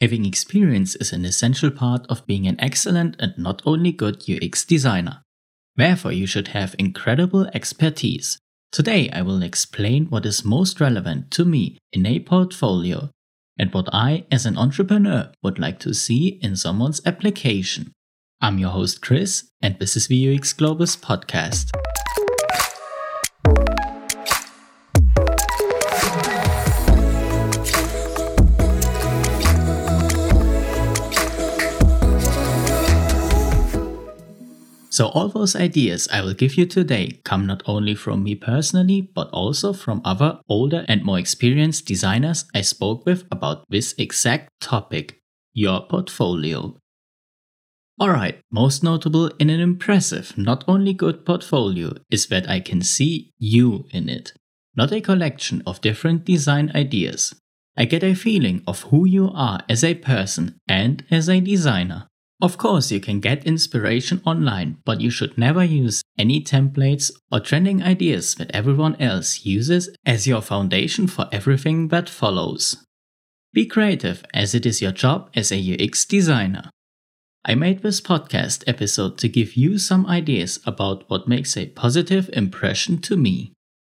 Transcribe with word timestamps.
Having 0.00 0.24
experience 0.24 0.96
is 0.96 1.12
an 1.12 1.26
essential 1.26 1.70
part 1.70 2.06
of 2.08 2.26
being 2.26 2.46
an 2.46 2.58
excellent 2.58 3.16
and 3.18 3.36
not 3.36 3.60
only 3.66 3.92
good 3.92 4.24
UX 4.26 4.64
designer. 4.64 5.22
Therefore, 5.76 6.12
you 6.12 6.26
should 6.26 6.48
have 6.48 6.74
incredible 6.78 7.46
expertise. 7.52 8.38
Today, 8.72 9.10
I 9.10 9.20
will 9.20 9.42
explain 9.42 10.06
what 10.06 10.24
is 10.24 10.44
most 10.44 10.80
relevant 10.80 11.30
to 11.32 11.44
me 11.44 11.76
in 11.92 12.06
a 12.06 12.20
portfolio 12.20 13.10
and 13.58 13.74
what 13.74 13.88
I, 13.92 14.24
as 14.30 14.46
an 14.46 14.56
entrepreneur, 14.56 15.32
would 15.42 15.58
like 15.58 15.78
to 15.80 15.92
see 15.92 16.38
in 16.40 16.56
someone's 16.56 17.02
application. 17.04 17.92
I'm 18.40 18.56
your 18.56 18.70
host, 18.70 19.02
Chris, 19.02 19.50
and 19.60 19.78
this 19.78 19.96
is 19.96 20.06
the 20.06 20.34
UX 20.34 20.54
Globus 20.54 20.98
podcast. 20.98 21.72
So, 34.90 35.06
all 35.08 35.28
those 35.28 35.54
ideas 35.54 36.08
I 36.12 36.20
will 36.20 36.34
give 36.34 36.58
you 36.58 36.66
today 36.66 37.20
come 37.24 37.46
not 37.46 37.62
only 37.64 37.94
from 37.94 38.24
me 38.24 38.34
personally, 38.34 39.00
but 39.14 39.30
also 39.30 39.72
from 39.72 40.02
other 40.04 40.40
older 40.48 40.84
and 40.88 41.04
more 41.04 41.18
experienced 41.18 41.86
designers 41.86 42.44
I 42.52 42.62
spoke 42.62 43.06
with 43.06 43.24
about 43.30 43.64
this 43.70 43.94
exact 43.98 44.50
topic 44.60 45.20
your 45.54 45.86
portfolio. 45.86 46.76
Alright, 48.00 48.40
most 48.50 48.82
notable 48.82 49.26
in 49.38 49.48
an 49.48 49.60
impressive, 49.60 50.36
not 50.36 50.64
only 50.66 50.92
good 50.92 51.24
portfolio 51.24 51.92
is 52.10 52.26
that 52.26 52.48
I 52.50 52.58
can 52.58 52.82
see 52.82 53.32
you 53.38 53.86
in 53.92 54.08
it, 54.08 54.32
not 54.74 54.90
a 54.90 55.00
collection 55.00 55.62
of 55.66 55.80
different 55.82 56.24
design 56.24 56.72
ideas. 56.74 57.34
I 57.76 57.84
get 57.84 58.02
a 58.02 58.14
feeling 58.14 58.64
of 58.66 58.82
who 58.84 59.06
you 59.06 59.30
are 59.32 59.60
as 59.68 59.84
a 59.84 59.94
person 59.94 60.58
and 60.66 61.04
as 61.10 61.28
a 61.28 61.40
designer. 61.40 62.09
Of 62.42 62.56
course, 62.56 62.90
you 62.90 63.00
can 63.00 63.20
get 63.20 63.46
inspiration 63.46 64.22
online, 64.24 64.78
but 64.86 65.02
you 65.02 65.10
should 65.10 65.36
never 65.36 65.62
use 65.62 66.02
any 66.18 66.40
templates 66.40 67.10
or 67.30 67.38
trending 67.40 67.82
ideas 67.82 68.34
that 68.36 68.50
everyone 68.52 68.96
else 68.96 69.44
uses 69.44 69.90
as 70.06 70.26
your 70.26 70.40
foundation 70.40 71.06
for 71.06 71.28
everything 71.30 71.88
that 71.88 72.08
follows. 72.08 72.82
Be 73.52 73.66
creative, 73.66 74.24
as 74.32 74.54
it 74.54 74.64
is 74.64 74.80
your 74.80 74.92
job 74.92 75.28
as 75.34 75.52
a 75.52 75.58
UX 75.74 76.06
designer. 76.06 76.70
I 77.44 77.54
made 77.54 77.82
this 77.82 78.00
podcast 78.00 78.64
episode 78.66 79.18
to 79.18 79.28
give 79.28 79.54
you 79.54 79.78
some 79.78 80.06
ideas 80.06 80.60
about 80.64 81.08
what 81.10 81.28
makes 81.28 81.56
a 81.56 81.66
positive 81.66 82.30
impression 82.32 82.98
to 83.02 83.16
me. 83.16 83.52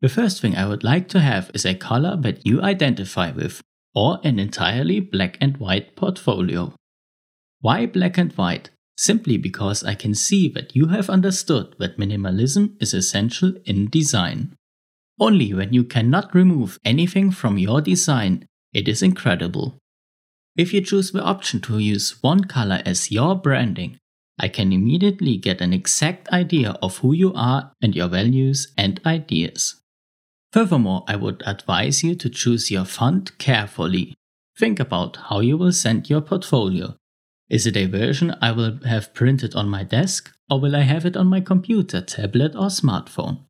The 0.00 0.08
first 0.08 0.40
thing 0.40 0.56
I 0.56 0.66
would 0.66 0.82
like 0.82 1.08
to 1.10 1.20
have 1.20 1.50
is 1.54 1.64
a 1.64 1.74
color 1.74 2.16
that 2.22 2.44
you 2.44 2.60
identify 2.62 3.30
with, 3.30 3.60
or 3.94 4.18
an 4.24 4.40
entirely 4.40 4.98
black 4.98 5.38
and 5.40 5.56
white 5.58 5.94
portfolio. 5.94 6.74
Why 7.64 7.86
black 7.86 8.18
and 8.18 8.30
white? 8.32 8.68
Simply 8.98 9.38
because 9.38 9.82
I 9.82 9.94
can 9.94 10.14
see 10.14 10.50
that 10.50 10.76
you 10.76 10.88
have 10.88 11.08
understood 11.08 11.74
that 11.78 11.96
minimalism 11.96 12.76
is 12.78 12.92
essential 12.92 13.54
in 13.64 13.88
design. 13.88 14.54
Only 15.18 15.54
when 15.54 15.72
you 15.72 15.82
cannot 15.82 16.34
remove 16.34 16.78
anything 16.84 17.30
from 17.30 17.56
your 17.56 17.80
design, 17.80 18.44
it 18.74 18.86
is 18.86 19.02
incredible. 19.02 19.78
If 20.54 20.74
you 20.74 20.82
choose 20.82 21.12
the 21.12 21.22
option 21.22 21.62
to 21.62 21.78
use 21.78 22.22
one 22.22 22.44
color 22.44 22.82
as 22.84 23.10
your 23.10 23.34
branding, 23.34 23.96
I 24.38 24.48
can 24.48 24.70
immediately 24.70 25.38
get 25.38 25.62
an 25.62 25.72
exact 25.72 26.28
idea 26.28 26.76
of 26.82 26.98
who 26.98 27.14
you 27.14 27.32
are 27.32 27.72
and 27.80 27.96
your 27.96 28.08
values 28.08 28.74
and 28.76 29.00
ideas. 29.06 29.76
Furthermore, 30.52 31.04
I 31.08 31.16
would 31.16 31.42
advise 31.46 32.04
you 32.04 32.14
to 32.14 32.28
choose 32.28 32.70
your 32.70 32.84
font 32.84 33.38
carefully. 33.38 34.12
Think 34.54 34.78
about 34.78 35.16
how 35.30 35.40
you 35.40 35.56
will 35.56 35.72
send 35.72 36.10
your 36.10 36.20
portfolio 36.20 36.96
is 37.50 37.66
it 37.66 37.76
a 37.76 37.86
version 37.86 38.34
I 38.40 38.52
will 38.52 38.78
have 38.86 39.12
printed 39.12 39.54
on 39.54 39.68
my 39.68 39.84
desk, 39.84 40.32
or 40.50 40.60
will 40.60 40.74
I 40.74 40.80
have 40.80 41.04
it 41.04 41.16
on 41.16 41.26
my 41.26 41.40
computer, 41.40 42.00
tablet, 42.00 42.54
or 42.54 42.68
smartphone? 42.68 43.40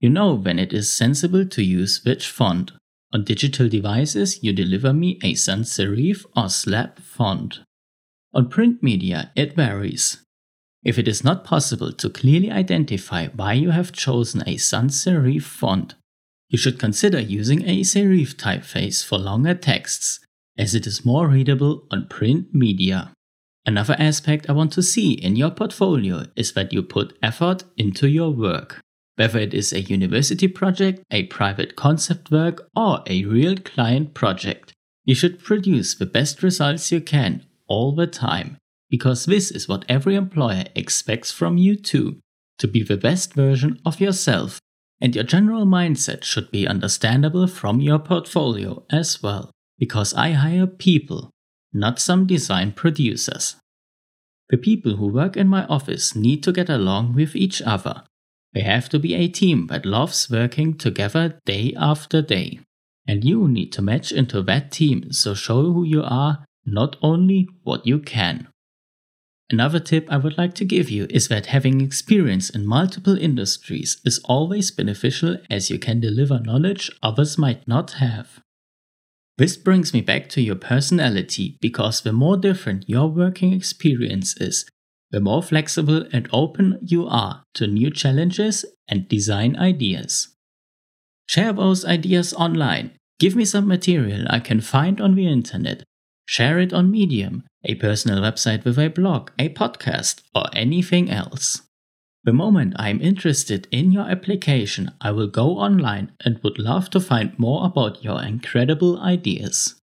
You 0.00 0.10
know 0.10 0.34
when 0.34 0.58
it 0.58 0.72
is 0.72 0.92
sensible 0.92 1.46
to 1.46 1.62
use 1.62 2.04
which 2.04 2.28
font. 2.28 2.72
On 3.12 3.24
digital 3.24 3.68
devices, 3.68 4.42
you 4.42 4.52
deliver 4.52 4.92
me 4.92 5.18
a 5.22 5.34
sans 5.34 5.70
serif 5.70 6.26
or 6.36 6.48
slab 6.48 6.98
font. 6.98 7.60
On 8.34 8.48
print 8.48 8.82
media, 8.82 9.32
it 9.34 9.54
varies. 9.54 10.18
If 10.84 10.98
it 10.98 11.08
is 11.08 11.24
not 11.24 11.44
possible 11.44 11.92
to 11.92 12.10
clearly 12.10 12.50
identify 12.50 13.28
why 13.28 13.54
you 13.54 13.70
have 13.70 13.92
chosen 13.92 14.42
a 14.46 14.56
sans 14.56 14.94
serif 14.94 15.42
font, 15.42 15.94
you 16.48 16.58
should 16.58 16.78
consider 16.78 17.20
using 17.20 17.62
a 17.68 17.80
serif 17.80 18.34
typeface 18.34 19.04
for 19.04 19.18
longer 19.18 19.54
texts 19.54 20.20
as 20.58 20.74
it 20.74 20.86
is 20.86 21.06
more 21.06 21.28
readable 21.28 21.86
on 21.90 22.08
print 22.08 22.52
media. 22.52 23.12
Another 23.64 23.96
aspect 23.98 24.48
I 24.48 24.52
want 24.52 24.72
to 24.72 24.82
see 24.82 25.12
in 25.12 25.36
your 25.36 25.50
portfolio 25.50 26.24
is 26.36 26.52
that 26.54 26.72
you 26.72 26.82
put 26.82 27.16
effort 27.22 27.64
into 27.76 28.08
your 28.08 28.30
work. 28.30 28.80
Whether 29.16 29.38
it 29.38 29.54
is 29.54 29.72
a 29.72 29.80
university 29.80 30.48
project, 30.48 31.02
a 31.10 31.24
private 31.24 31.76
concept 31.76 32.30
work, 32.30 32.68
or 32.74 33.02
a 33.06 33.24
real 33.24 33.56
client 33.56 34.14
project, 34.14 34.72
you 35.04 35.14
should 35.14 35.42
produce 35.42 35.94
the 35.94 36.06
best 36.06 36.42
results 36.42 36.90
you 36.90 37.00
can 37.00 37.44
all 37.66 37.94
the 37.94 38.06
time, 38.06 38.56
because 38.90 39.26
this 39.26 39.50
is 39.50 39.68
what 39.68 39.84
every 39.88 40.14
employer 40.14 40.64
expects 40.74 41.30
from 41.30 41.58
you 41.58 41.76
too 41.76 42.20
to 42.58 42.66
be 42.66 42.82
the 42.82 42.96
best 42.96 43.34
version 43.34 43.78
of 43.84 44.00
yourself, 44.00 44.58
and 45.00 45.14
your 45.14 45.24
general 45.24 45.66
mindset 45.66 46.24
should 46.24 46.50
be 46.50 46.66
understandable 46.66 47.46
from 47.46 47.80
your 47.80 47.98
portfolio 47.98 48.82
as 48.90 49.22
well 49.22 49.50
because 49.78 50.14
I 50.14 50.32
hire 50.32 50.66
people, 50.66 51.30
not 51.72 51.98
some 51.98 52.26
design 52.26 52.72
producers. 52.72 53.56
The 54.50 54.56
people 54.56 54.96
who 54.96 55.08
work 55.08 55.36
in 55.36 55.48
my 55.48 55.66
office 55.66 56.16
need 56.16 56.42
to 56.44 56.52
get 56.52 56.70
along 56.70 57.14
with 57.14 57.36
each 57.36 57.60
other. 57.62 58.02
They 58.54 58.62
have 58.62 58.88
to 58.90 58.98
be 58.98 59.14
a 59.14 59.28
team 59.28 59.66
that 59.66 59.84
loves 59.84 60.30
working 60.30 60.74
together 60.74 61.38
day 61.44 61.74
after 61.76 62.22
day. 62.22 62.60
And 63.06 63.24
you 63.24 63.46
need 63.46 63.72
to 63.72 63.82
match 63.82 64.10
into 64.10 64.42
that 64.42 64.70
team, 64.72 65.12
so 65.12 65.34
show 65.34 65.72
who 65.72 65.84
you 65.84 66.02
are, 66.02 66.44
not 66.64 66.96
only 67.02 67.48
what 67.62 67.86
you 67.86 67.98
can. 67.98 68.48
Another 69.50 69.80
tip 69.80 70.06
I 70.10 70.18
would 70.18 70.36
like 70.36 70.54
to 70.56 70.64
give 70.64 70.90
you 70.90 71.06
is 71.08 71.28
that 71.28 71.46
having 71.46 71.80
experience 71.80 72.50
in 72.50 72.66
multiple 72.66 73.16
industries 73.16 73.98
is 74.04 74.20
always 74.24 74.70
beneficial 74.70 75.38
as 75.48 75.70
you 75.70 75.78
can 75.78 76.00
deliver 76.00 76.38
knowledge 76.38 76.90
others 77.02 77.38
might 77.38 77.66
not 77.66 77.92
have. 77.92 78.40
This 79.38 79.56
brings 79.56 79.94
me 79.94 80.00
back 80.00 80.28
to 80.30 80.42
your 80.42 80.56
personality 80.56 81.58
because 81.60 82.00
the 82.00 82.12
more 82.12 82.36
different 82.36 82.88
your 82.88 83.06
working 83.06 83.52
experience 83.52 84.36
is, 84.40 84.68
the 85.12 85.20
more 85.20 85.44
flexible 85.44 86.04
and 86.12 86.28
open 86.32 86.80
you 86.82 87.06
are 87.06 87.44
to 87.54 87.68
new 87.68 87.90
challenges 87.90 88.64
and 88.88 89.08
design 89.08 89.56
ideas. 89.56 90.34
Share 91.28 91.52
those 91.52 91.84
ideas 91.84 92.34
online. 92.34 92.90
Give 93.20 93.36
me 93.36 93.44
some 93.44 93.68
material 93.68 94.26
I 94.28 94.40
can 94.40 94.60
find 94.60 95.00
on 95.00 95.14
the 95.14 95.28
internet. 95.28 95.84
Share 96.26 96.58
it 96.58 96.72
on 96.72 96.90
Medium, 96.90 97.44
a 97.64 97.76
personal 97.76 98.20
website 98.20 98.64
with 98.64 98.76
a 98.76 98.88
blog, 98.88 99.30
a 99.38 99.50
podcast, 99.50 100.20
or 100.34 100.46
anything 100.52 101.10
else. 101.10 101.62
The 102.28 102.34
moment 102.34 102.74
I 102.76 102.90
am 102.90 103.00
interested 103.00 103.66
in 103.70 103.90
your 103.90 104.06
application, 104.06 104.90
I 105.00 105.12
will 105.12 105.28
go 105.28 105.56
online 105.56 106.12
and 106.22 106.38
would 106.42 106.58
love 106.58 106.90
to 106.90 107.00
find 107.00 107.32
more 107.38 107.64
about 107.64 108.04
your 108.04 108.22
incredible 108.22 109.00
ideas. 109.00 109.76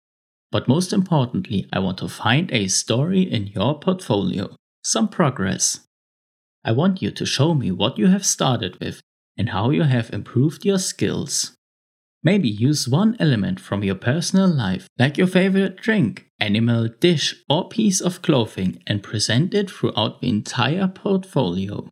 But 0.51 0.67
most 0.67 0.93
importantly, 0.93 1.67
I 1.73 1.79
want 1.79 1.97
to 1.97 2.07
find 2.07 2.53
a 2.53 2.67
story 2.67 3.23
in 3.23 3.47
your 3.47 3.79
portfolio, 3.79 4.55
some 4.83 5.07
progress. 5.07 5.87
I 6.63 6.71
want 6.71 7.01
you 7.01 7.09
to 7.09 7.25
show 7.25 7.55
me 7.55 7.71
what 7.71 7.97
you 7.97 8.09
have 8.09 8.23
started 8.23 8.79
with 8.79 9.01
and 9.35 9.49
how 9.49 9.71
you 9.71 9.81
have 9.81 10.13
improved 10.13 10.65
your 10.65 10.77
skills. 10.77 11.55
Maybe 12.21 12.47
use 12.47 12.87
one 12.87 13.17
element 13.19 13.59
from 13.59 13.83
your 13.83 13.95
personal 13.95 14.47
life, 14.47 14.87
like 14.99 15.17
your 15.17 15.25
favorite 15.25 15.77
drink, 15.77 16.27
animal, 16.39 16.89
dish, 16.99 17.43
or 17.49 17.69
piece 17.69 18.01
of 18.01 18.21
clothing, 18.21 18.83
and 18.85 19.01
present 19.01 19.55
it 19.55 19.71
throughout 19.71 20.21
the 20.21 20.29
entire 20.29 20.87
portfolio. 20.87 21.89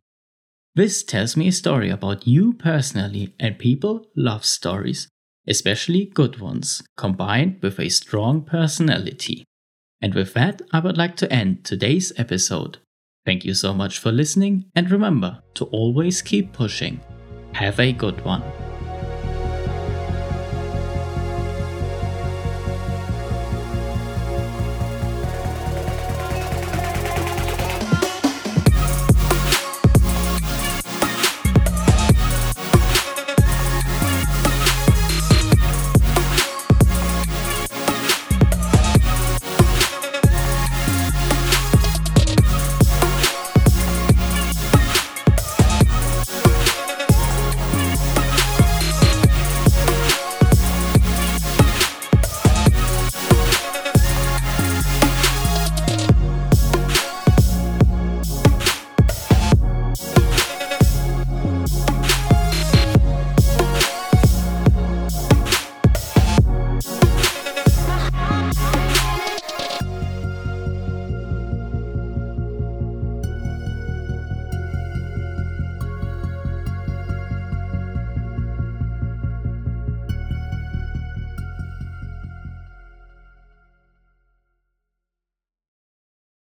This 0.76 1.04
tells 1.04 1.36
me 1.36 1.46
a 1.48 1.52
story 1.52 1.88
about 1.88 2.26
you 2.26 2.52
personally, 2.54 3.32
and 3.38 3.58
people 3.60 4.06
love 4.16 4.44
stories, 4.44 5.08
especially 5.46 6.06
good 6.06 6.40
ones, 6.40 6.82
combined 6.96 7.62
with 7.62 7.78
a 7.78 7.88
strong 7.88 8.42
personality. 8.42 9.44
And 10.02 10.14
with 10.14 10.34
that, 10.34 10.62
I 10.72 10.80
would 10.80 10.98
like 10.98 11.14
to 11.18 11.32
end 11.32 11.64
today's 11.64 12.12
episode. 12.16 12.78
Thank 13.24 13.44
you 13.44 13.54
so 13.54 13.72
much 13.72 14.00
for 14.00 14.10
listening, 14.10 14.64
and 14.74 14.90
remember 14.90 15.40
to 15.54 15.66
always 15.66 16.20
keep 16.22 16.52
pushing. 16.52 17.00
Have 17.52 17.78
a 17.78 17.92
good 17.92 18.24
one. 18.24 18.42